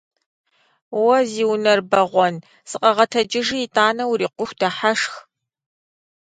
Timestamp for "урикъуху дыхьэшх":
4.11-5.13